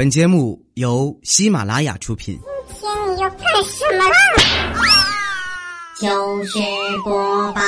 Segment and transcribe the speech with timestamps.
[0.00, 2.40] 本节目由喜马拉雅出品。
[2.72, 4.16] 今天你要干什么啦？
[5.98, 6.58] 糗事
[7.04, 7.60] 播报。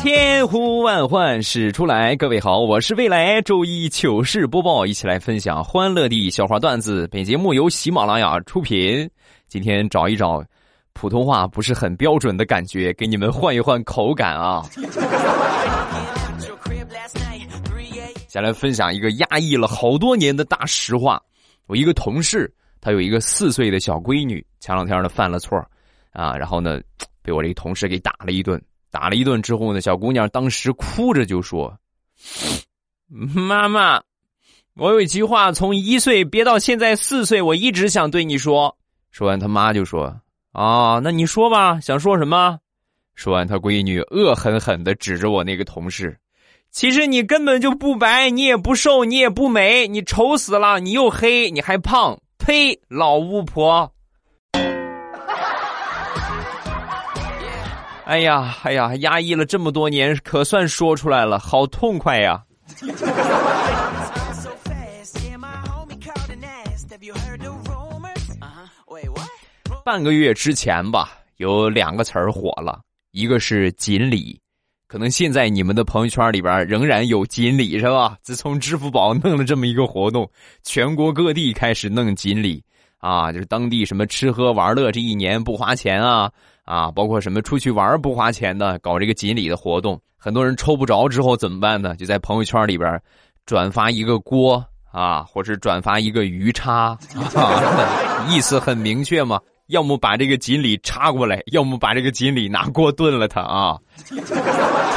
[0.02, 7.06] 千呼万唤始出来，各位好，我是未来周一糗事播报，一起来分享欢乐的笑话段子。
[7.12, 9.10] 本节目由喜马拉雅出品。
[9.48, 10.42] 今天找一找
[11.00, 14.64] 普通话不是很标准的感觉，给你们换一换口感啊。
[18.26, 21.22] 先来分享一个压抑了好多年的大实话。
[21.68, 25.56] 我一个同事，他有一个四岁的小闺女，前两天呢犯了错
[26.10, 26.80] 啊，然后呢
[27.22, 28.60] 被我这个同事给打了一顿。
[28.90, 31.78] 打了一顿之后呢，小姑娘当时哭着就说
[33.06, 34.02] ：“妈妈，
[34.74, 38.76] 我有一句话从一岁憋到现在四岁，我一直想对你说。”
[39.12, 40.20] 说完，他妈就说
[40.58, 42.58] ：“啊，那你说吧，想说什么？”
[43.14, 46.18] 说完，他闺女恶狠狠地指着我那个同事。
[46.72, 50.80] 其实你根本就不白，你也不瘦，你也不美，你丑死了！
[50.80, 52.80] 你又黑，你还胖，呸！
[52.88, 53.92] 老巫婆！
[58.04, 62.42] 哎呀，哎呀，压抑了这么多年，可算说出来了，好痛快呀！
[69.88, 72.78] 半个月之前吧，有两个词儿火了，
[73.12, 74.38] 一个是锦鲤，
[74.86, 78.14] 可能现在你们的朋友圈里边仍然有锦鲤是吧？
[78.20, 80.30] 自从支付宝弄了这么一个活动，
[80.62, 82.62] 全国各地开始弄锦鲤
[82.98, 86.30] 啊，就是当地什么吃喝玩乐这一年不花钱啊
[86.66, 91.96] 啊，包括什么出去玩不花钱的，搞这个锦鲤的活动，很多人抽不着之后怎么办呢？
[91.96, 93.00] 就在朋友圈里边
[93.46, 96.94] 转发一个锅啊，或者转发一个鱼叉
[97.34, 99.40] 啊， 意思很明确嘛。
[99.68, 103.78] 要么把这个锦鲤插过来，要么把这个锦鲤拿锅炖了它啊。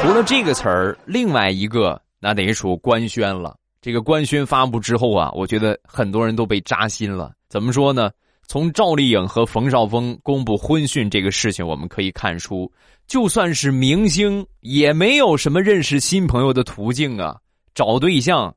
[0.02, 3.56] 除了这个词儿，另外一个那得属官宣了。
[3.82, 7.32] 这个官宣发布之后啊，我觉得很多人都被扎心了。
[7.50, 8.12] 怎么说呢？
[8.48, 12.70] 从赵丽颖和冯绍峰公布婚讯这个事情，我们可以看出，
[13.08, 17.38] 就算是明星，也没有什么认识新朋友的途径啊。
[17.74, 18.54] 找对象，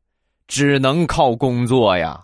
[0.49, 2.21] 只能靠工作呀。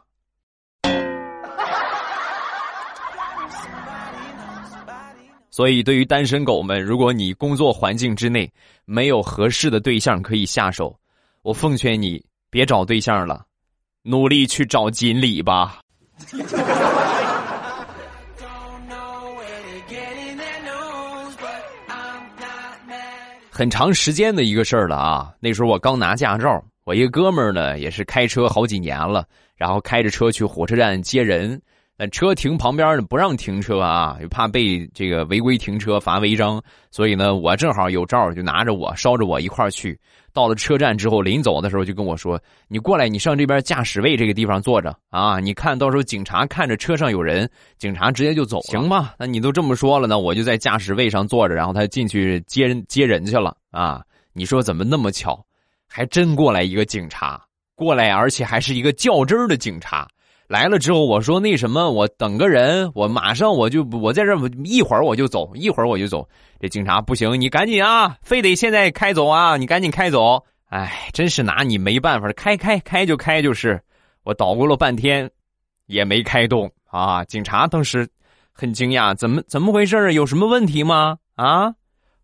[5.60, 8.50] 所以，对于单身狗们，如果你工作环境之内
[8.86, 10.98] 没有合适的对象可以下手，
[11.42, 13.44] 我奉劝你别找对象了，
[14.02, 15.80] 努力去找锦鲤吧。
[23.50, 25.30] 很长时间的一个事儿了啊！
[25.40, 29.26] 那时候我刚拿驾照，我一个哥们儿呢也是开车好几年了，
[29.56, 31.60] 然后开着车去火车站接人，
[32.00, 36.58] 但车停旁边呢不让停车啊，又怕被这个违规停车罚违章，
[36.90, 40.00] 所以呢我正好有照，就拿着我捎着我一块儿去。
[40.32, 45.38] 到了车站之后，临走的时候就跟我说：“你过来，你上这边驾驶位这个地方坐着啊！
[45.40, 47.46] 你看到时候警察看着车上有人，
[47.76, 48.62] 警察直接就走。
[48.62, 49.14] 行吧？
[49.18, 54.00] 那你都这么说了，那我就在驾驶位上坐着，然后他进去接人接人去了啊！
[54.32, 55.38] 你说怎么那么巧，
[55.86, 57.38] 还真过来一个警察
[57.74, 60.08] 过来，而且还是一个较真儿的警察。
[60.50, 64.34] 来了之后，我说那什么，我等个人，我马上我就我在这
[64.64, 66.28] 一会儿我就走，一会儿我就走。
[66.58, 70.44] 这警察不行，你赶紧啊，非得现在开走啊，你赶紧开走。
[70.64, 73.80] 哎，真是拿你没办法，开开开就开就是。
[74.24, 75.30] 我捣鼓了半天，
[75.86, 77.24] 也没开动啊。
[77.26, 78.04] 警察当时
[78.50, 80.10] 很惊讶，怎么怎么回事啊？
[80.10, 81.16] 有什么问题吗？
[81.36, 81.72] 啊？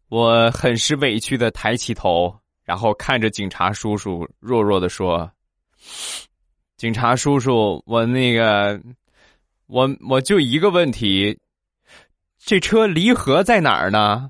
[0.08, 5.30] 我很是委屈的抬起头，然后看着警察叔叔，弱弱的说。
[6.76, 8.78] 警察叔叔，我那个，
[9.66, 11.38] 我我就一个问题，
[12.44, 14.28] 这车离合在哪儿呢？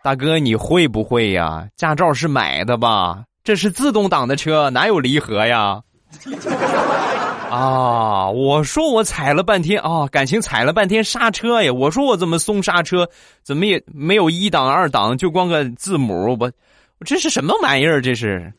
[0.00, 1.66] 大哥，你会不会呀？
[1.76, 3.24] 驾照是买的吧？
[3.42, 5.82] 这是自动挡的车，哪有离合呀？
[7.50, 8.28] 啊！
[8.30, 11.72] 我说我踩了半天啊，感情踩了半天刹车呀！
[11.72, 13.08] 我说我怎么松刹车，
[13.42, 16.52] 怎么也没有一档二档，就光个字母，我
[17.00, 18.00] 我这是什么玩意儿？
[18.00, 18.52] 这是。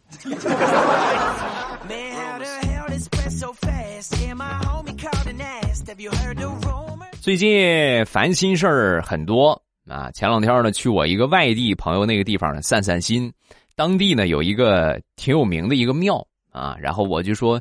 [7.22, 10.12] 最近烦心事儿很多啊！
[10.12, 13.32] 前两天呢，去我一个外地朋友那个地方呢散散心，
[13.76, 17.60] 当地呢有一个挺有名的一个庙啊，然后我就说，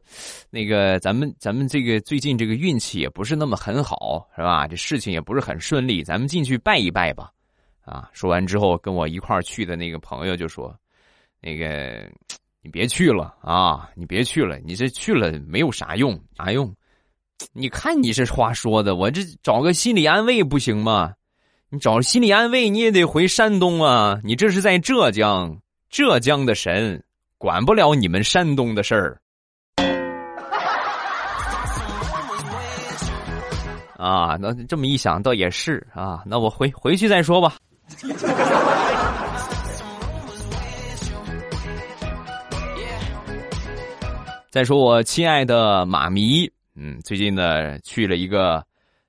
[0.50, 4.67] 那个咱们咱们这个最近这个运气也不是那么很好，是吧？
[4.67, 7.31] 这事情也不是很顺利，咱们进去拜一拜吧。
[7.84, 10.75] 啊，说完之后，跟我一块儿去的那个朋友就说
[11.40, 12.08] ：“那个，
[12.62, 16.75] 你别去了啊，你别去了，你这去了没有啥用，啥用？
[17.52, 21.12] 你看你这话说的，我这找个心理安慰不行吗？
[21.69, 24.19] 你找心理安慰，你也得回山东啊！
[24.22, 25.60] 你这是在浙江，
[25.90, 27.02] 浙江的神
[27.37, 29.20] 管不了你们山东的事儿。
[33.96, 36.22] 啊，那这么一想，倒也是啊。
[36.25, 37.56] 那我回回去再说吧。
[44.50, 48.64] 再说我亲爱的妈咪，嗯，最近呢去了一个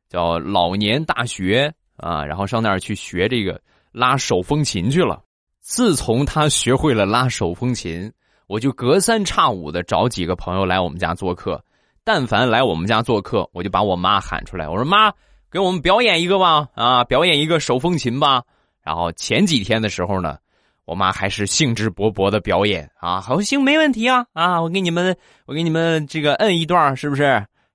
[0.09, 3.61] 叫老年大学啊，然后上那儿去学这个
[3.91, 5.21] 拉手风琴去了。
[5.59, 8.11] 自从他学会了拉手风琴，
[8.47, 11.63] 我就隔三差五的找几个朋友来我们家做客。
[12.03, 15.11] 但凡来我们家做客，我就把我妈喊出来，我说妈，
[15.51, 18.43] 给我们表演一个吧，啊，表演一个手风琴吧。
[18.85, 20.37] 然后前几天的时候呢。
[20.85, 24.61] 我妈还是兴致勃勃的表演啊，好行没问题啊啊！
[24.61, 25.17] 我给你们，
[25.47, 27.23] 我给你们这个摁一段，是不是？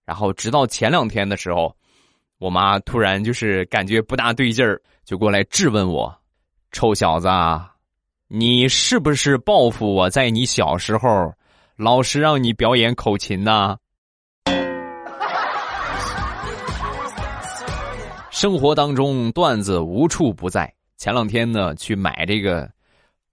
[0.04, 1.74] 然后直到前两天的时候，
[2.38, 6.16] 我妈突然就是感觉不大对劲儿，就过来质问我
[6.70, 7.28] ：“臭小子，
[8.28, 11.34] 你是不是报复我在你小时候
[11.74, 13.76] 老是让你表演口琴呢？”
[18.30, 20.72] 生活当中段子无处不在。
[21.00, 22.68] 前两天呢，去买这个。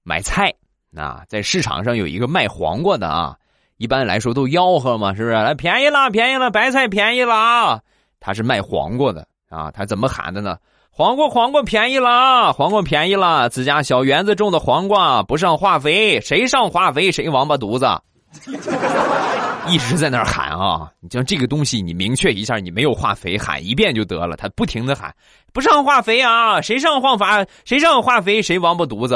[0.03, 0.53] 买菜
[0.95, 3.35] 啊，在市场上有一个卖黄瓜的啊，
[3.75, 5.33] 一般来说都吆喝嘛，是不是？
[5.33, 7.81] 来便宜了，便宜了，白菜便宜了啊！
[8.21, 10.55] 他是卖黄瓜的啊，他怎么喊的呢？
[10.89, 17.85] 黄瓜，黄瓜便宜了，黄瓜便宜了，自家小园子种的黄瓜不上化肥，谁上化肥谁王八犊子。
[19.69, 20.91] 一直在那儿喊啊！
[20.99, 24.35] 你像这个东西，你明确一下，你没有化肥，喊一遍就得了。
[24.35, 25.13] 他不停的喊，
[25.53, 26.61] 不上化肥啊！
[26.61, 27.47] 谁上化肥？
[27.65, 28.41] 谁上化肥？
[28.41, 29.15] 谁王八犊子？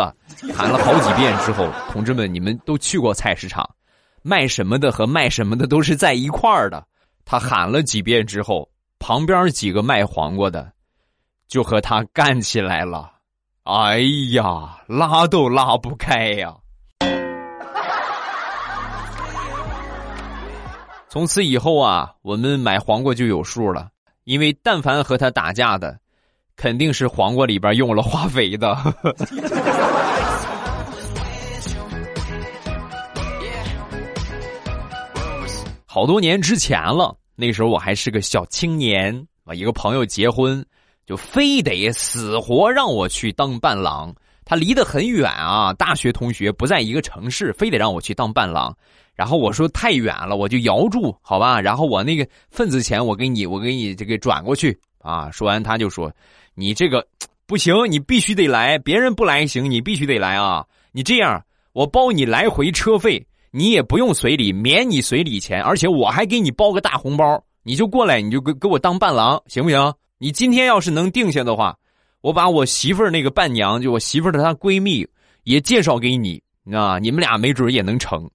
[0.54, 3.70] 喊了好几遍之后，同志们，你们都去过菜市场，
[4.22, 6.86] 卖什么的和卖什么的都是在一块儿的。
[7.24, 8.70] 他喊了几遍之后，
[9.00, 10.72] 旁边几个卖黄瓜的
[11.48, 13.12] 就和他干起来了。
[13.64, 14.00] 哎
[14.32, 16.54] 呀，拉都拉不开呀！
[21.12, 23.90] 从此以后啊，我们买黄瓜就有数了，
[24.24, 26.00] 因为但凡和他打架的，
[26.56, 28.74] 肯定是黄瓜里边用了化肥的。
[35.86, 40.66] 好多年之前了，那时候我还是个小青年啊，一个朋友结婚，
[41.06, 44.16] 就非得死活让我去当伴郎。
[44.52, 48.76] 他离得很远啊，大学同学不在一个城市，非得让我去当伴郎。
[49.16, 51.62] 然后我说太远了，我就摇住，好吧。
[51.62, 55.32] 然后我那个份子钱，我给你，我给你这个转过去啊。
[55.32, 56.12] 说完，他就说
[56.54, 57.08] ：“你这个
[57.46, 60.66] 不行，你必须得来，别人不来行，你必须得来啊。
[60.92, 69.94] 你这样，我包你来回车费，你也不用随礼，免你随礼钱，而且我还给你包个大红包，你就过来，你就给给我当伴郎，行不行？
[70.18, 71.74] 你今天要是能定下的话，
[72.22, 75.08] 我把我媳妇儿那个伴娘，就我媳妇儿的她闺蜜
[75.44, 76.42] 也介绍给你
[76.72, 78.30] 啊，你们俩没准也能成。”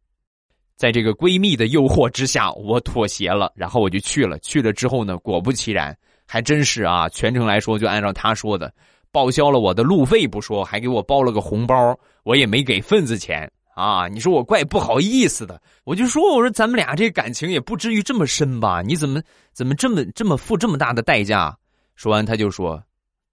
[0.77, 4.39] 在这个闺蜜的诱惑之下，我妥协了，然后我就去了。
[4.41, 5.97] 去了之后呢，果不其然，
[6.27, 8.71] 还真是啊，全程来说就按照她说的，
[9.11, 14.07] 报销了我的路费不说，还给我包了个红包，我也没给份子钱啊。
[14.07, 18.83] 你说我怪不好意思的，我就说我说咱们俩这感情也不至于这么深吧？
[18.83, 19.23] 你怎么
[19.55, 21.57] 怎么这么这么付这么大的代价？
[21.95, 22.83] 说完他就说，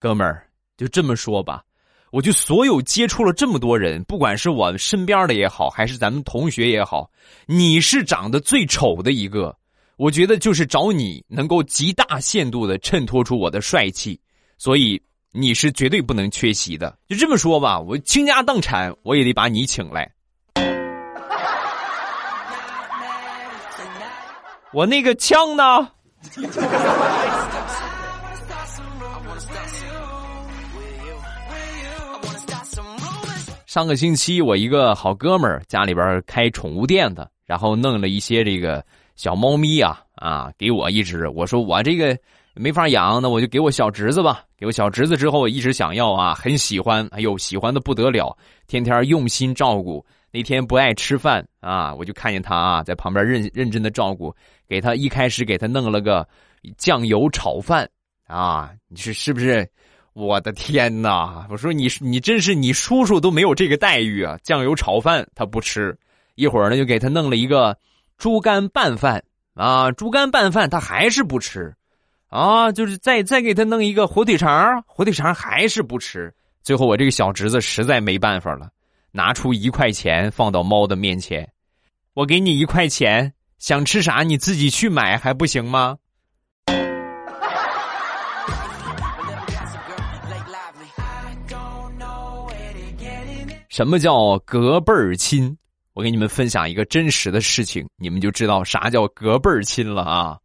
[0.04, 0.46] 哥们儿
[0.76, 1.64] 就这么说吧。
[2.12, 7.10] 我就所有接触了这么多人，不管是我身边的也好，还是咱们同学也好，
[7.46, 9.56] 你是长得最丑的一个。
[9.96, 14.20] 我觉得就是找你能够极大限度的衬托出我的帅气，
[14.58, 16.98] 所以你是绝对不能缺席的。
[17.08, 20.12] 就这么说吧，我倾家荡产我也得把你请来。
[24.74, 25.90] 我那个枪呢？
[33.74, 41.28] 上个星期，我一个好哥们儿家里边开宠物店的，然后弄了一些这个小猫咪啊啊，给我一只。
[41.30, 42.16] 我说我这个
[42.54, 44.44] 没法养，那我就给我小侄子吧。
[44.56, 48.38] 给我小侄子之后，一直想要啊，很喜欢，哎呦，喜欢的不得了，
[48.68, 50.06] 天天用心照顾。
[50.32, 54.32] 那天不爱吃饭啊，我就看见他啊，在旁边认认真的照顾，
[54.70, 56.28] 给他一开始给他弄了个
[56.78, 57.90] 酱油炒饭
[58.28, 59.68] 啊，你是是不是？
[60.14, 61.48] 我的天哪！
[61.50, 64.38] 我说你你真是你叔叔都没有这个待遇啊！
[64.44, 65.98] 酱油炒饭他不吃，
[66.36, 67.76] 一会儿呢就给他弄了一个
[68.18, 69.24] 猪肝拌饭
[69.56, 71.74] 啊，猪肝拌饭他还是不吃，
[72.28, 76.32] 啊，就是再再给他弄一个火腿肠，火腿肠还是不吃。
[76.62, 78.70] 最后我这个小侄子实在没办法了，
[79.12, 81.50] 拿出一块钱放到猫的面前，
[82.14, 85.98] 我给你一块钱，想吃啥你自己去买还不行吗？
[93.74, 95.58] 什么叫隔辈儿亲？
[95.96, 100.38] 我给你们分享一个真实的事情，你们就知道啥叫隔辈儿亲了啊！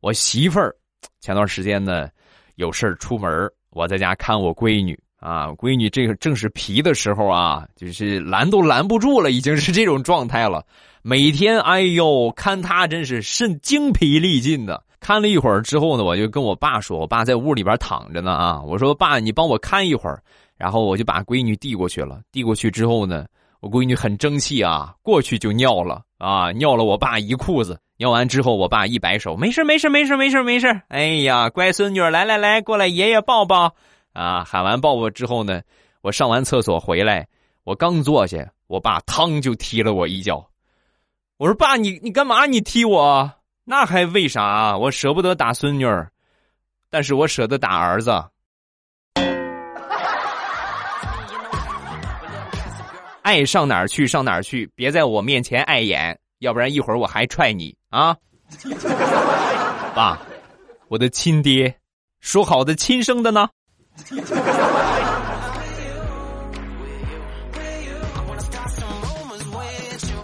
[0.00, 0.72] 我媳妇儿
[1.20, 2.08] 前段时间呢
[2.54, 3.28] 有事儿出门，
[3.70, 10.64] 我在家看我闺女啊，闺女这个正是皮的时候啊，就是拦都拦不住了，已经是这种状态了。
[11.02, 14.84] 每天哎呦，看她真是肾精疲力尽的。
[15.08, 20.22] 看了一会儿之后呢，我就跟我爸说，我爸在屋里边躺着呢啊，我说爸，你帮我看一会儿。
[20.54, 23.24] 然后我就把闺女递过去了，递过去之后呢。
[23.60, 27.80] 我闺女很争气啊，过去就尿了啊，尿了我爸一裤子。
[27.96, 30.78] 尿完之后，我爸一摆手，没事没事没事没事没事。
[30.88, 33.74] 哎呀，乖孙女，来来来，过来爷爷抱抱
[34.12, 34.44] 啊！
[34.44, 35.62] 喊完抱抱之后呢，
[36.02, 37.26] 我上完厕所回来，
[37.64, 40.46] 我刚坐下，我爸嘡就踢了我一脚。
[41.38, 42.44] 我说爸，你你干嘛？
[42.44, 43.32] 你踢我？
[43.70, 44.74] 那还为啥？
[44.78, 46.10] 我舍不得打孙女儿，
[46.88, 48.10] 但是我舍得打儿子。
[53.20, 58.16] 爱上哪儿去上哪儿去，别在我面前碍眼，要不然一会儿我还踹你啊！
[59.94, 60.18] 爸，
[60.88, 61.78] 我的亲爹，
[62.20, 63.50] 说好的亲生的呢？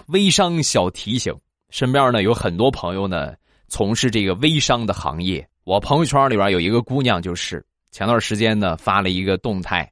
[0.07, 1.31] 微商小提醒：
[1.75, 3.33] 身边呢有很多朋友呢
[3.67, 9.91] 从事这个微商的行业，我朋友圈里边有一个姑娘，就是前段时间呢发了一个动态。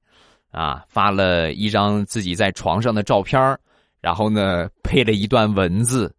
[0.49, 3.59] 啊，发了一张自己在床上的照片
[3.99, 6.15] 然后呢配了一段文字：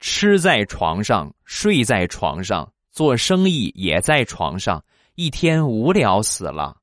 [0.00, 4.82] 吃在床上，睡在床上，做生意也在床上，
[5.16, 6.74] 一天无聊死了。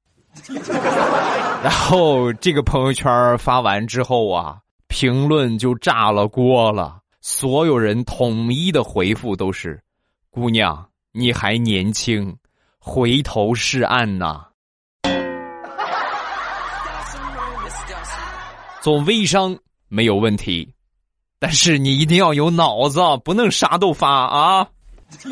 [1.64, 9.82] 然后这个朋友圈发完之后啊，评论就炸了锅了，所有人统一的回复都是
[10.32, 12.38] ：“姑娘，你还年轻，
[12.80, 14.46] 回头是岸呐。
[18.82, 19.58] ”做微商
[19.90, 20.74] 没有问题，
[21.40, 24.68] 但是你一定要有脑子，不能啥都发啊！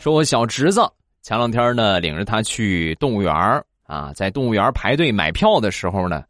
[0.00, 0.80] 说我小侄子
[1.22, 6.22] 前两天呢，领着他去动物园啊，在动物园排队买票的时候呢，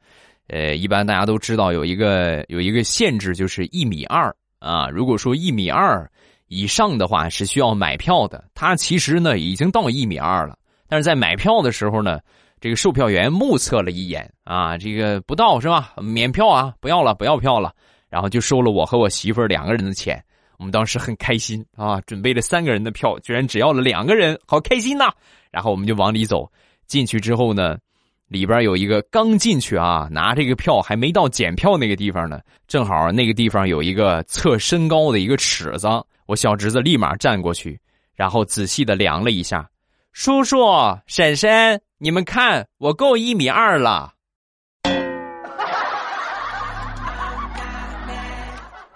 [0.49, 4.89] 呃，一般大家都知道有一个有一个限制，就是一米二啊。
[4.89, 6.11] 如果说一米二。
[6.53, 12.19] 以上的话是需要买票的，他其实呢已经到一米二了，但是在买票的时候呢，
[12.61, 15.95] 这个售票员目测了一眼啊，这个不到是吧？
[16.03, 17.73] 免票啊，不要了，不要票了，
[18.09, 20.21] 然后就收了我和我媳妇儿两个人的钱。
[20.59, 25.09] 我们当时很开心啊，准备了三个人的票，居然只要了两个人，好开心呐！
[25.53, 26.51] 然后我们就往里走，
[26.91, 27.79] 进去之后呢，
[28.27, 35.87] 里边有一个刚进去啊，拿这个票还没到检票那个地方呢，正好那个地方有一个测身高的一个尺子。
[36.27, 37.81] 我小侄子立马站过去，
[38.17, 39.69] 然后仔细的量了一下，
[40.13, 40.59] 叔叔、
[41.07, 44.13] 婶婶，你们看，我够一米二了。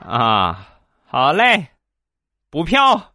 [0.01, 0.67] 啊，
[1.07, 1.69] 好嘞，
[2.51, 3.13] 补票。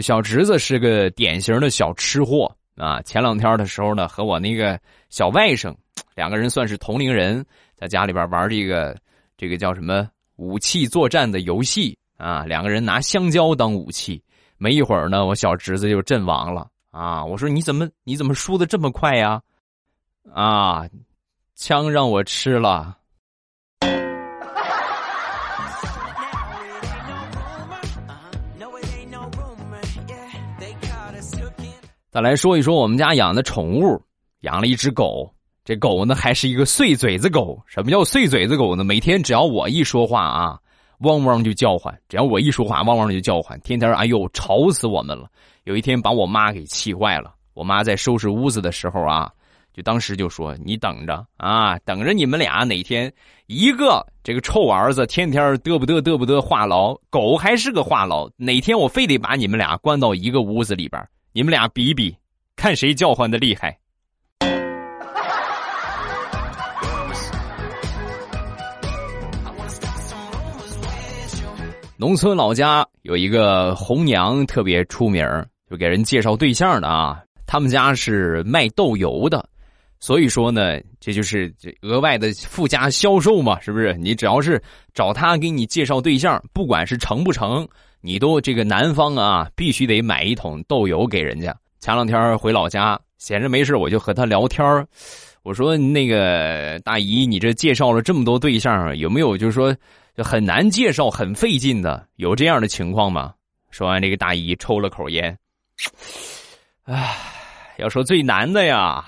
[0.00, 3.00] 小侄子是个典型的小吃货啊！
[3.02, 4.78] 前两天的时候呢，和我那个
[5.10, 5.74] 小外甥。
[6.14, 7.44] 两个人算是同龄人，
[7.76, 8.96] 在家里边玩这个
[9.36, 12.44] 这个叫什么武器作战的游戏啊？
[12.44, 14.22] 两个人拿香蕉当武器，
[14.56, 17.24] 没一会儿呢，我小侄子就阵亡了啊！
[17.24, 19.40] 我说你怎么你怎么输的这么快呀？
[20.32, 20.88] 啊，
[21.54, 22.96] 枪让我吃了。
[32.10, 34.00] 再来说一说我们家养的宠物，
[34.40, 35.30] 养了一只狗。
[35.62, 37.62] 这狗呢，还是一个碎嘴子狗。
[37.66, 38.82] 什么叫碎嘴子狗呢？
[38.82, 40.58] 每天只要我一说话啊，
[41.00, 43.60] 汪汪就叫唤；只要我一说话，汪汪就叫唤。
[43.60, 45.28] 天天哎呦，吵死我们了。
[45.64, 47.34] 有一天把我妈给气坏了。
[47.52, 49.30] 我妈在收拾屋子的时候啊，
[49.74, 53.12] 就当时就说：“你等着啊，等着你们俩哪天
[53.48, 58.30] 一个这个臭儿子天天嘚不嘚嘚不嘚话痨，狗还是个话痨。
[58.38, 61.06] 哪天我非得把你们俩关到一个屋子里边，
[61.38, 62.16] 你们俩比一比，
[62.56, 63.78] 看谁叫唤的厉害。”
[71.96, 75.24] 农村老家有一个红娘特别出名
[75.70, 77.22] 就给人介绍对象的啊。
[77.46, 79.48] 他们家是卖豆油的，
[80.00, 83.94] 所以说呢，这就是这额外的附加销售嘛，是不是？
[83.94, 84.62] 你只要是
[84.94, 87.66] 找他给你介绍对象，不管是成不成，
[88.00, 91.56] 你都这个男方啊，必须得买一桶豆油给人家。
[91.80, 94.86] 前两天回老家，闲着没事我就和他聊天
[95.42, 99.74] 我说那个大姨，你这介绍了这么多对象，有没有就是说？
[100.16, 102.04] 就很难介绍，很费劲的。
[102.16, 103.32] 有这样的情况吗？
[103.70, 105.38] 说完，这个大姨抽了口烟，
[106.86, 107.16] 唉，
[107.76, 109.04] 要说最难的呀，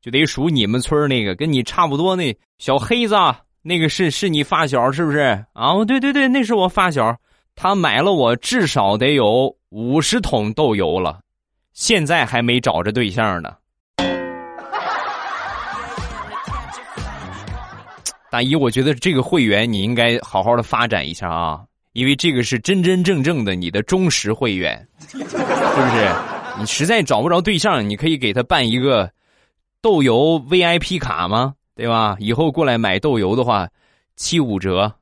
[0.00, 3.14] 就得数你们村那个跟你差不多那小黑子，
[3.62, 5.44] 那个是是你发小是不是？
[5.52, 7.14] 啊，对对对，那是我发小，
[7.54, 11.20] 他买了我至少得有五十桶豆油了，
[11.74, 13.54] 现在还没找着对象呢。
[18.30, 21.60] 大姨，我觉得这个会员你应该好好的发展一下啊，
[21.92, 26.08] 因为这个是真真正正的你的忠实会员， 是不是？
[26.58, 29.10] 你实在找不着对象，你可以给他办一个
[29.82, 31.54] 豆油 VIP 卡吗？
[31.74, 32.14] 对吧？
[32.18, 33.66] 以后过来买豆油的话，
[34.14, 34.92] 七五折。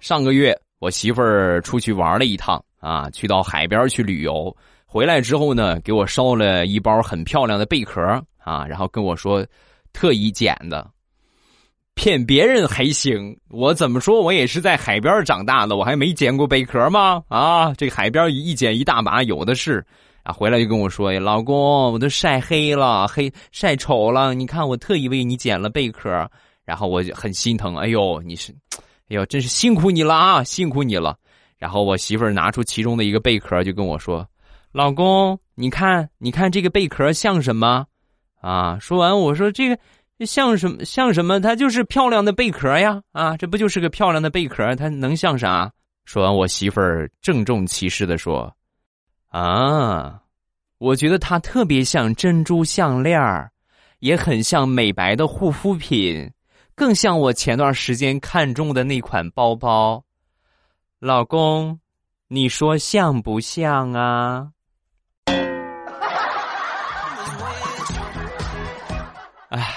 [0.00, 4.54] 上个月我媳妇儿出去玩了一趟啊，去到海边去旅游。
[4.86, 8.00] 回来之后呢，给我捎了一包很漂亮的贝壳
[8.38, 9.44] 啊，然后跟我说，
[9.92, 10.88] 特意捡的。
[11.94, 17.22] 骗别人还行，我怎么说我也是在海边长大的，我还没捡过贝壳吗？
[17.28, 19.84] 啊，这海边一捡一大把，有的是。
[20.22, 26.08] 啊，回来就跟我说，老公，我都晒黑了，黑晒丑了，你看我特意为你捡了贝壳，
[26.64, 27.76] 然后我就很心疼。
[27.76, 28.54] 哎呦，你是，
[29.08, 31.16] 哎呦，真是辛苦你了啊，辛苦你了。
[31.58, 34.24] 然后我媳妇儿拿出其中的一个贝壳，就跟我说。
[34.70, 37.84] 老公，你看，你看这个贝壳像什么？
[38.40, 38.78] 啊！
[38.80, 39.76] 说完，我说这个
[40.20, 40.84] 像什么？
[40.84, 41.40] 像什么？
[41.40, 43.02] 它就是漂亮的贝壳呀！
[43.12, 44.74] 啊，这不就是个漂亮的贝壳？
[44.76, 45.72] 它能像啥？
[46.04, 48.54] 说完，我媳妇儿郑重其事的说
[49.30, 50.20] ：“啊，
[50.78, 53.20] 我觉得它特别像珍珠项链
[54.00, 56.30] 也很像美白的护肤品，
[56.74, 60.04] 更像我前段时间看中的那款包包。
[61.00, 61.80] 老公，
[62.28, 64.50] 你说像不像啊？”
[69.50, 69.76] 哎，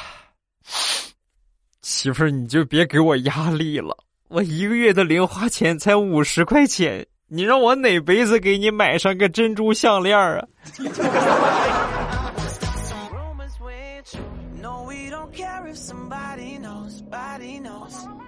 [2.06, 3.98] 媳妇儿，你就别给我压力了。
[4.28, 10.48] 我一个月的零花钱才五十块钱，你让我哪辈子给你买上个珍珠项链啊？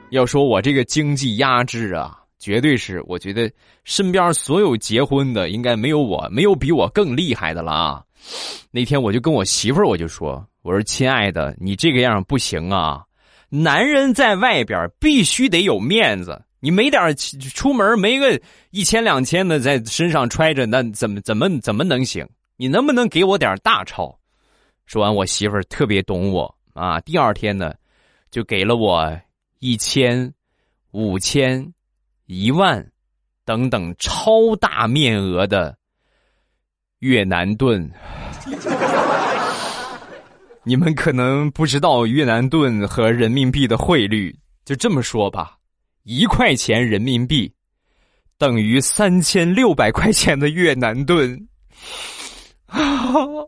[0.09, 3.47] 要说我这个经济压制啊，绝对是我觉得
[3.83, 8.03] 身边所有结婚的，应该没有我没有比我更厉害的了啊。
[8.71, 10.43] 那天我就跟我媳妇儿，我就说。
[10.63, 13.01] 我说：“亲爱的，你这个样不行啊！
[13.49, 17.15] 男人在外边必须得有面子，你没点
[17.53, 18.39] 出门没个
[18.71, 22.27] 一千两千的在身上揣着，那怎么怎么怎么能行？
[22.57, 24.17] 你能不能给我点大钞？”
[24.85, 26.99] 说完，我媳妇儿特别懂我啊。
[27.01, 27.73] 第二天呢，
[28.31, 29.17] 就给了我
[29.59, 30.33] 一千、
[30.91, 31.73] 五千、
[32.25, 32.85] 一万
[33.45, 35.77] 等等超大面额的
[36.99, 37.89] 越南盾。
[40.67, 45.53] 你们可能不知道越南盾和人民币的汇率，就这么说吧，
[46.03, 47.49] 一块钱人民币
[48.37, 51.47] 等于三千六百块钱的越南盾。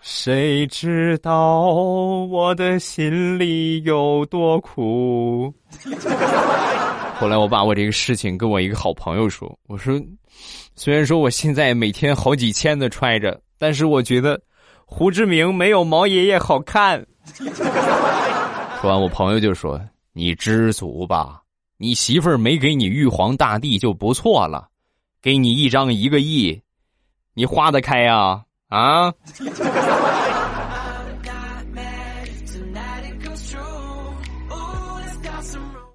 [0.00, 1.60] 谁知道
[2.30, 5.52] 我的心里有多苦？
[7.18, 10.00] 后来我把我这个事情跟我一个好朋友说，我说。
[10.74, 14.38] 虽然说我现在每天好几千的揣着，但是我觉得
[14.84, 17.02] 胡志明没有毛爷爷好看。
[17.40, 19.80] 说完，我朋友就说
[20.12, 21.40] ：“你知足吧，
[21.78, 24.68] 你媳妇儿没给你玉皇大帝就不错了，
[25.22, 26.60] 给你一张一个亿，
[27.32, 28.42] 你花得开呀？
[28.68, 29.10] 啊？”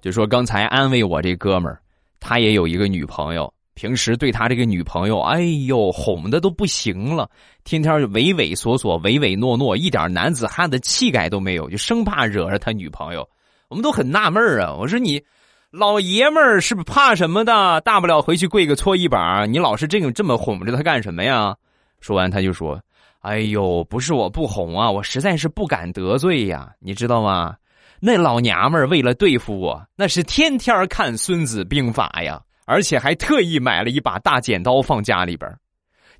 [0.02, 1.80] 就说刚才安慰我这哥们儿，
[2.20, 3.50] 他也有一个女朋友。
[3.74, 7.26] 平时对他这个女朋友，哎呦，哄的都不行了，
[7.64, 13.26] 天天畏畏缩缩、唯唯诺诺，一点男子汉的气概都没有，就生怕惹着他女朋友。
[13.68, 15.22] 我们都很纳闷啊，我说你
[15.70, 17.80] 老爷们儿是不是怕什么的？
[17.80, 21.56] 大不了回去跪个搓衣板，你老是这个这么哄着他干什么呀？
[22.00, 22.78] 说完他就说
[23.22, 27.56] ：“哎呦，不是我不哄啊，我实在是不敢得罪呀，你知道吗？
[28.04, 35.50] 那老娘们儿为了对付我，那是天天看《孙子兵法》呀。”而且还特意买了一把大剪刀放家里边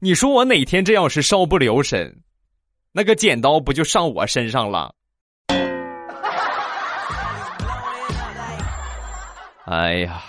[0.00, 2.14] 你说我哪天这要是稍不留神，
[2.90, 4.92] 那个剪刀不就上我身上了？
[9.64, 10.20] 哎呀，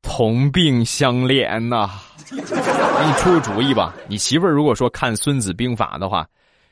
[0.00, 1.90] 同病相怜呐！
[2.30, 6.26] 给你出个主意吧，你媳妇儿如果说看《孙子兵法》的话，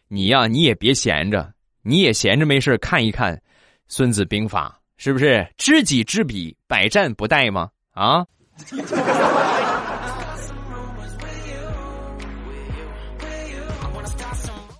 [0.08, 1.52] 你呀你也别闲着，
[1.82, 3.40] 你也闲着没事看一看
[3.88, 5.46] 孙子兵法是不是？
[5.56, 8.24] 知己知彼百战不殆嘛啊？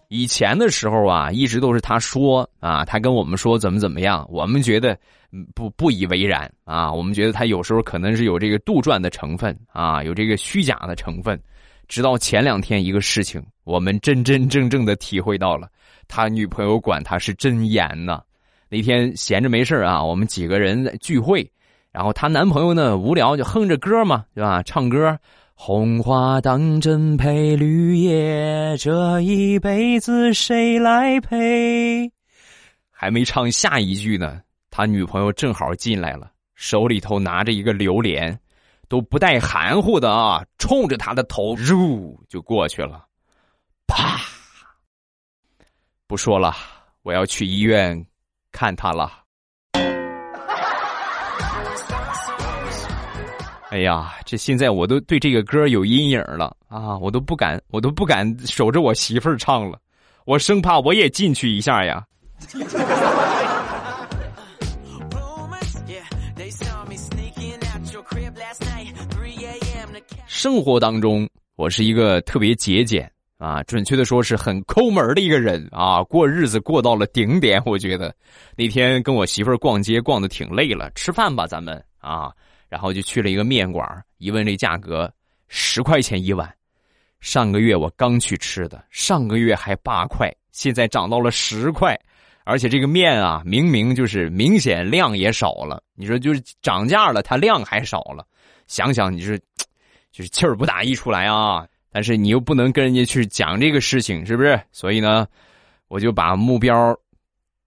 [0.09, 4.97] 以前的时候啊一直都是他说啊他跟我们说怎么怎么样我们觉得
[5.55, 11.41] 不不以为然啊我们觉得他有时候可能是有这个杜撰的成分啊有这个虚假的成分
[11.92, 15.68] 直到前两天一个事情，我们真真正正的体会到了，
[16.09, 18.22] 他女朋友管他是真严呐。
[18.70, 21.46] 那天闲着没事啊，我们几个人在聚会，
[21.92, 24.62] 然后她男朋友呢无聊就哼着歌嘛，对吧？
[24.62, 25.18] 唱歌，
[25.52, 32.11] 红花当真配绿叶，这一辈子谁来陪？
[32.90, 38.38] 还没唱下一句呢，他女朋友正好进来了，手里头拿着一个榴莲。
[38.92, 43.07] 都不带含糊的啊，冲着他的头入就过去了，
[43.87, 44.20] 啪！
[46.07, 46.55] 不说了，
[47.00, 48.07] 我要去医院
[48.50, 49.11] 看他了。
[53.70, 56.98] 哎呀，这现在我都对这个歌有阴影了啊！
[56.98, 59.81] 我都不敢，我都不敢守着我媳妇儿唱了，
[60.26, 62.07] 我生怕我也进去一下呀。
[70.42, 76.02] 生活当中，我是一个特别节俭啊，准确的说是很抠门的一个人啊。
[76.02, 78.12] 过日子过到了顶点，我觉得
[78.57, 82.33] 那天跟我媳妇儿逛街逛的挺累了，吃饭吧咱们啊，
[82.68, 83.87] 然后就去了一个面馆
[84.18, 85.09] 一问这价格
[85.46, 86.52] 十块钱一碗，
[87.20, 91.96] 上个月我刚去吃的，上个月还八块，现在涨到了十块，
[92.42, 98.26] 而且这个面啊，明明就是明显量也少了，你说就是涨价了，它量还少了，
[98.66, 99.40] 想想你是。
[100.12, 101.66] 就是气儿不打一处来啊！
[101.90, 104.61] 但是你又不能跟人家去讲这个事情，是不是？
[104.70, 105.27] 所以呢，
[105.88, 106.96] 我就把目标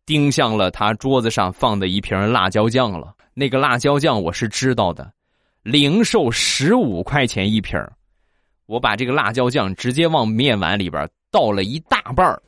[0.05, 3.13] 盯向了他桌子上放的一瓶辣椒酱了。
[3.33, 5.11] 那个辣椒酱我是知道的，
[5.63, 7.79] 零售十五块钱一瓶
[8.67, 12.41] 我把这个辣椒酱直接往面碗里边倒了一大半儿。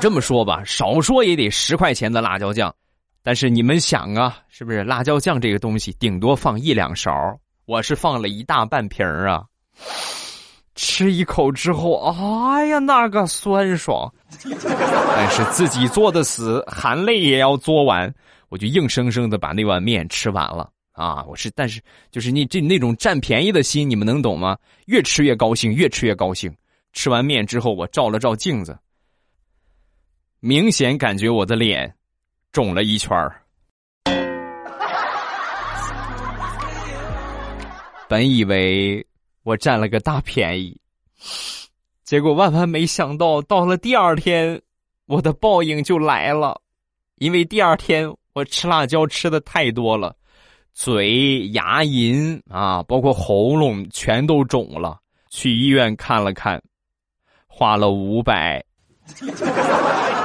[0.00, 2.74] 这么说吧，少说也得十块钱的辣椒酱。
[3.22, 7.12] 但是你们想啊，是不是辣椒酱这个东西顶多放一两勺？
[7.66, 9.44] 我是放了一大半瓶儿啊，
[10.74, 11.94] 吃一口之后，
[12.52, 14.12] 哎呀，那个酸爽！
[14.42, 18.12] 但是自己作的死，含泪也要作完，
[18.48, 21.24] 我就硬生生的把那碗面吃完了啊！
[21.28, 24.56] 我是，但是就是你这那种占便宜的心，你们能懂吗？
[24.86, 26.52] 越吃越高兴，越吃越高兴。
[26.92, 28.76] 吃完面之后，我照了照镜子，
[30.40, 31.94] 明显感觉我的脸
[32.50, 33.40] 肿了一圈儿。
[38.10, 39.06] 本以为
[39.44, 40.76] 我占了个大便宜，
[42.02, 44.60] 结果万万没想到，到了第二天，
[45.06, 46.60] 我的报应就来了。
[47.18, 50.16] 因为第二天我吃辣椒吃的太多了，
[50.72, 54.98] 嘴、牙龈啊，包括喉咙全都肿了。
[55.30, 56.60] 去医院看了看，
[57.46, 58.60] 花了五百。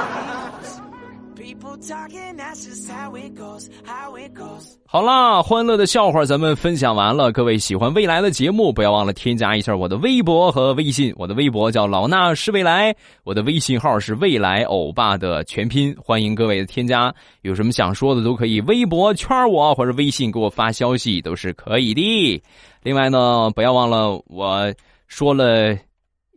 [4.86, 7.30] 好啦，欢乐的笑话咱们分享完了。
[7.30, 11.12] 各位喜欢未来的节目，不要忘了添加一下我的微博和微信。
[11.16, 15.94] 我的微博叫老衲是未来，我的微信号是未来欧巴的全拼。
[15.98, 22.42] 欢迎各位的添加，有什么想说的都可以微博圈我，或者微信给我发消息都是可以的。
[22.82, 24.72] 另外呢，不要忘了我
[25.06, 25.76] 说了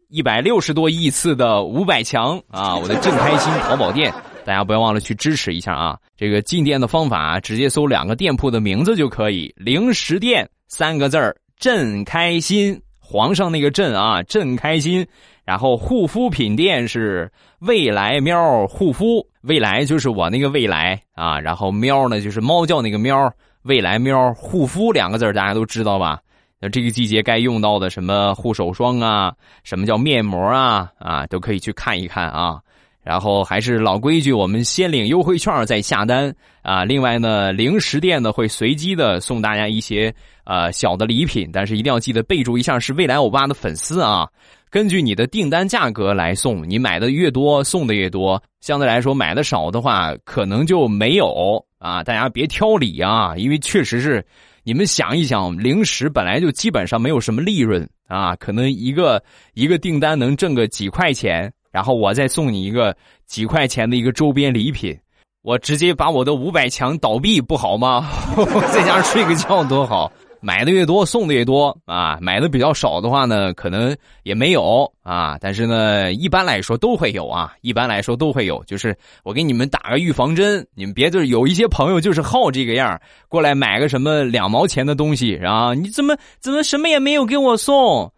[0.10, 4.12] 一百六十多亿次的五百强啊， 我的正开心淘宝店。
[4.43, 5.95] 大家不要忘了去支持一下啊！
[6.17, 15.06] 这个进店的方法，直接搜两个店铺的名字就可以：零食店三个字儿，朕开心，皇上那个朕啊，朕开心。
[15.45, 21.39] 然后护肤品店是未来喵护肤，未来就是我那个未来啊。
[21.39, 23.32] 然后喵呢，就是猫叫那个喵，
[23.63, 26.19] 未来喵护肤两个字大家都知道吧？
[26.62, 32.60] 那这个季节该用到的什么护手霜啊，什么叫面膜啊，啊，都可以去看一看啊。
[33.02, 36.84] 然后还是老规矩，我们先领优惠券再下单啊。
[36.84, 44.28] 另外呢，零食店呢会随机的送大家一些呃小的礼品，但是一定要记得备注一下是未来欧巴的粉丝啊。
[44.69, 52.04] 根据你的订单价格来送，你买的越多送的越多，相对来说买的少的话可能就没有啊。
[52.04, 54.24] 大家别挑理啊，因为确实是
[54.69, 59.19] 你们想一想，零食本来就基本上没有什么利润啊，可能一个
[59.55, 61.51] 一个订单能挣个几块钱。
[61.71, 64.95] 然后我再送你一个几块钱的一个周边礼品，
[65.41, 68.12] 我直接把我的五百强倒闭不好吗？
[68.71, 70.13] 在家睡个觉多好！
[70.41, 72.17] 买的越多送的越多啊！
[72.21, 75.38] 买的比较少的话呢，可能也没有啊。
[75.39, 77.54] 但是呢，一般来说都会有啊。
[77.62, 88.12] 一般来说都会有，就是我给你们打个预防针，你们别就是有一些朋友就是好这个样过来买个什么两毛钱的东西，然后你怎么怎么什么也没有给我送，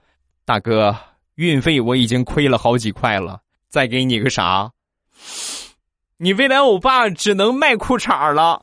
[0.45, 0.95] 大哥。
[1.35, 4.69] 运费我已经亏了好几块了，再给你个啥？
[6.17, 8.61] 你未来欧巴只能卖裤衩了。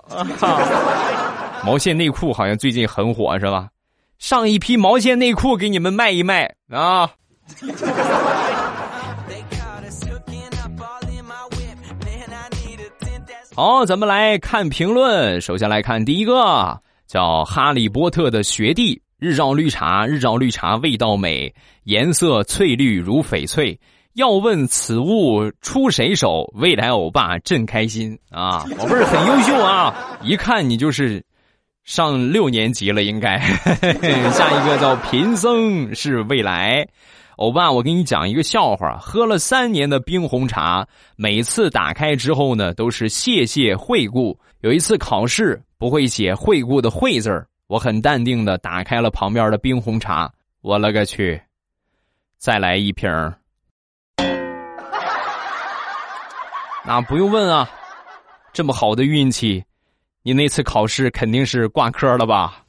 [1.64, 3.68] 毛线内裤好像最近很火，是吧？
[4.18, 7.10] 上一批毛线内裤给你们卖一卖啊！
[13.54, 15.40] 好，咱们来看评论。
[15.40, 21.52] 首先来看第一个，叫《哈利波特》的学弟，日照绿茶，日照绿茶味道美，
[21.84, 23.78] 颜色翠绿如翡翠。
[24.14, 26.48] 要问此物出谁手？
[26.54, 28.64] 未来欧巴真开心啊！
[28.76, 31.24] 宝贝儿很优秀啊，一看你就是
[31.88, 33.38] 上六年级了，应该。
[34.30, 36.86] 下一个叫贫僧是未来
[37.36, 44.38] 欧巴，我给你讲一个笑话：喝了三年的冰红茶，每次打开之后呢，都是谢谢惠顾。
[44.60, 51.40] 有一次考试不会写惠顾的惠字，我很淡定的打开了旁边的冰红茶，我勒个去！
[52.36, 53.10] 再来一瓶。
[56.84, 57.66] 那不用问啊，
[58.52, 59.64] 这么好的运气，
[60.22, 62.62] 你那次考试肯定是挂科了吧？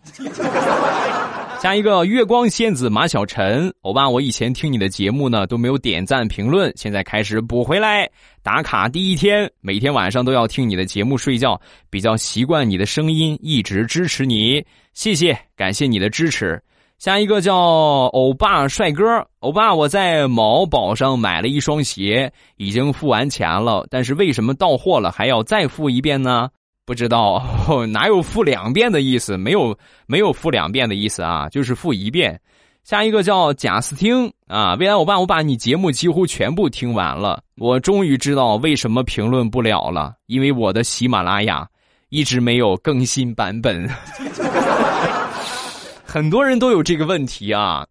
[1.59, 8.09] 下一个月光仙子马小晨，欧巴，我以前听你的节目呢都没有点赞评论，现在开始补回来。
[8.41, 11.59] 打卡第一天，每天晚上都要听你的节目睡觉，
[11.89, 16.61] 比较习惯你的声音，一直支持你，谢谢，感谢你的支持。
[16.97, 19.03] 下一个叫欧巴帅哥，
[19.39, 26.47] 欧巴，我在某宝上买了一双鞋，已经付完钱了，但是为什么到货了还要再付一遍呢？
[26.89, 27.39] 不知道，
[27.91, 29.37] 哪有付两遍的意思？
[29.37, 32.41] 没有，没有付两遍的意思啊，就是付一遍。
[32.83, 41.67] 下一个叫贾斯汀啊，未来欧巴，我把你节目几乎全部听完了，我终于知道为什么评论不了了，因为我的喜马拉雅
[42.09, 43.87] 一直没有更新版本。
[46.03, 47.85] 很多人都有这个问题啊，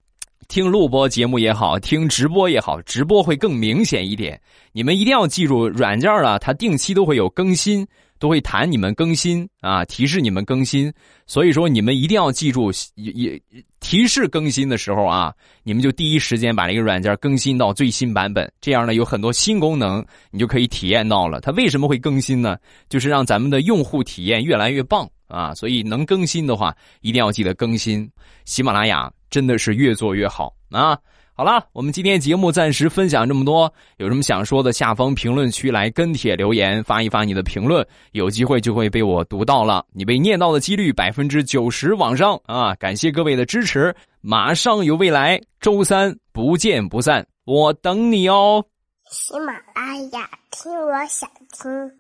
[0.48, 4.40] 听录播节目也好，听直播也好，直播会更明显一点。
[4.72, 7.86] 你们一定要记住，软件啊，它定期都会有更新，
[8.18, 10.92] 都会弹你们更新啊，提示你们更新。
[11.26, 13.42] 所以说，你们一定要记住，也也
[13.80, 18.50] 提示更新的时候啊，你们就第一时间把这个软件更新到最新版本。
[18.60, 21.40] 这样呢，有很多新功能，你就可以体验到了。
[21.40, 22.56] 它为什么会更新呢？
[22.88, 25.08] 就是让咱们的用户体验越来越棒。
[25.28, 28.10] 啊，所以能更新的话，一定要记得更新。
[28.46, 30.98] 喜马拉雅真的是越做越好啊！
[31.38, 42.74] 好了，我们今天节目暂时分享这么多，有什么想说的，下方评论区来跟帖留言，发一发你的评论，有机会就会被我读到了，你被念到的几率百分之九十往上啊！
[42.74, 48.64] 感谢各位的支持，马上有未来，周三不见不散，我等你哦。
[49.08, 51.97] 喜马拉雅听，我想听。